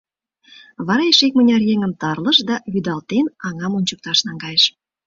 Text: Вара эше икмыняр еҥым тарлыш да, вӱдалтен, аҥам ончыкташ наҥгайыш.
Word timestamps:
Вара 0.87 1.03
эше 1.11 1.23
икмыняр 1.29 1.61
еҥым 1.73 1.93
тарлыш 2.01 2.37
да, 2.49 2.55
вӱдалтен, 2.71 3.25
аҥам 3.47 3.73
ончыкташ 3.79 4.19
наҥгайыш. 4.27 4.63